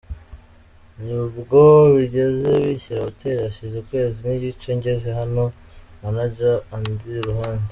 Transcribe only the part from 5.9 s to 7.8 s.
Manager andi I Ruhande.